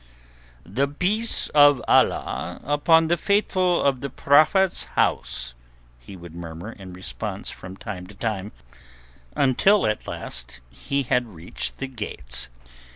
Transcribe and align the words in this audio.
"The 0.65 0.87
peace 0.87 1.49
of 1.49 1.79
Allah 1.87 2.59
upon 2.63 3.07
the 3.07 3.17
Faithful 3.17 3.83
of 3.83 3.99
the 4.01 4.09
Prophet's 4.09 4.85
House," 4.97 5.53
he 5.99 6.15
would 6.15 6.33
murmur 6.33 6.71
in 6.71 6.91
response 6.91 7.51
from 7.51 7.77
time 7.77 8.07
to 8.07 8.15
time, 8.15 8.51
until 9.35 9.85
at 9.85 10.07
last 10.07 10.59
he 10.71 11.03
had 11.03 11.27
reached 11.35 11.77
the 11.77 11.85
gates. 11.87 12.47